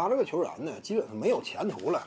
[0.00, 2.02] 他这个球员呢，基本上没有前途了。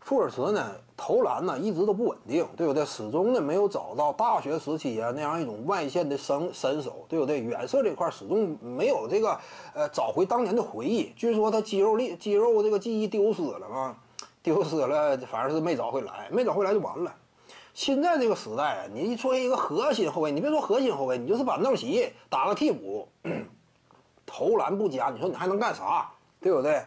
[0.00, 2.86] 富尔茨呢，投篮呢一直都不稳定，对不对？
[2.86, 7.40] 始终呢没有找到大学时期啊那样一种外线的身身手，对不对？
[7.40, 9.38] 远射这块始终没有这个
[9.74, 11.12] 呃找回当年的回忆。
[11.16, 13.96] 据说他肌肉力肌肉这个记忆丢失了嘛，
[14.42, 17.14] 丢失了，反正是没找回来，没找回来就完了。
[17.74, 23.06] 现在这个时代啊，你作为一个核心后卫，你别说核心后卫，你就是板凳席打个替补，
[24.24, 26.10] 投篮不佳，你说你还能干啥？
[26.46, 26.80] 对不对？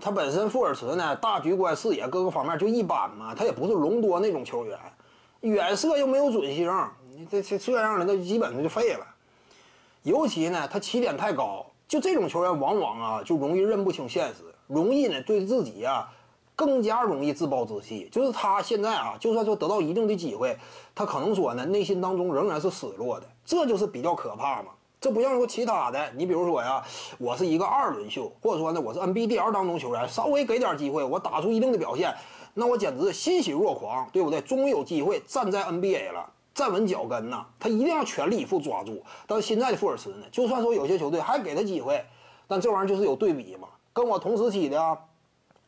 [0.00, 4.76] 他本身富尔茨呢，大局观、视野各个方面就一般嘛，他也不是隆多那种球员，
[5.42, 6.68] 远射又没有准星，
[7.08, 9.06] 你这这这样的那基本上就废了。
[10.02, 16.12] 尤其呢，他起点太高，就这种球员往往啊就容易认不清现实，容易呢对自己啊
[16.56, 18.08] 更加容易自暴自弃。
[18.10, 20.58] 就是他现在啊，就算说得到一定的机会，
[20.96, 24.72] 他可能说呢内心当中仍然是失落的，这就是比较可怕嘛。
[25.06, 26.82] 这不像说其他的，你比如说呀，
[27.16, 32.12] 我是一个二轮秀，或者说呢，我是 NBDL 当中球员，稍微给点机会，我打出一定的表现，
[32.54, 34.40] 那我简直欣喜若狂，对不对？
[34.40, 39.00] 终于有机会站在 NBA 了，站稳脚跟呐，他一定要全力以赴抓住。
[39.28, 42.04] 但是现在的富尔茨呢，就算说有些球队还给他机会，
[42.48, 44.98] 但这玩意儿就是有对比嘛，跟我同时期的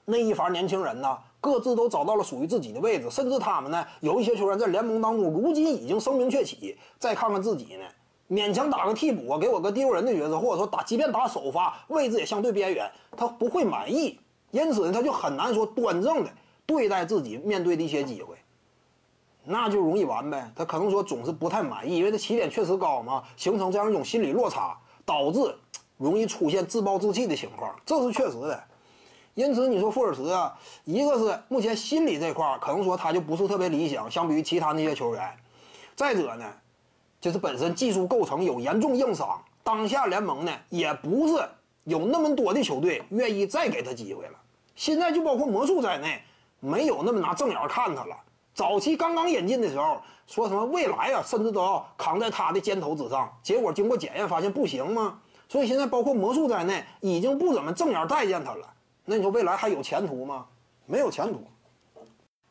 [0.04, 6.76] 那一伐年轻人呢，各自都找到了属于自己的位置，甚至他们呢，有一些球员在联盟当中如今已经声名鹊起。
[6.98, 7.84] 再看看自己呢？
[8.30, 16.30] 勉强打个替补啊，给我个丢人的角色，或者说打，即便打首发，位置也相对边缘，他不会满意，因此呢，他就很难说端正的
[16.66, 18.36] 对待自己面对的一些机会，
[19.44, 20.52] 那就容易完呗。
[20.54, 25.54] 他可能说总是不太满意，因为他起点确实高嘛，形成这样一种心理落差，导致
[25.96, 28.62] 容易出现自暴自弃的情况，这是确实的。
[29.32, 35.34] 因此你说富尔茨啊，一个是目前心理这块可能说他就不是特别理想，相比于其他那些球员，
[35.96, 36.44] 再者呢。
[37.20, 41.42] 就是本身技术构成有严重硬伤，当下联盟呢也不是
[41.84, 44.32] 有那么多的球队愿意再给他机会了。
[44.76, 46.22] 现在就包括魔术在内，
[46.60, 48.16] 没有那么拿正眼看他了。
[48.54, 53.32] 早期刚刚引进的时候，说什么未来啊，甚至都要扛在他的肩头之上。
[53.42, 55.18] 结果经过检验发现不行吗？
[55.48, 58.68] 所以现在包括魔术在内，已经不怎么正眼待见他了。
[59.04, 60.46] 那你说未来还有前途吗？
[60.86, 61.42] 没有前途。